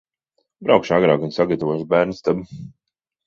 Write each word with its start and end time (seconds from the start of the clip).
Braukšu 0.69 0.95
agrāk 0.95 1.27
un 1.27 1.35
sagatavošu 1.35 1.87
bērnistabu. 1.93 2.47